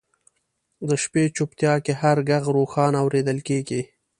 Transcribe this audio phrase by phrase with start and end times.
[0.87, 3.81] د شپې چوپتیا کې هر ږغ روښانه اورېدل کېږي.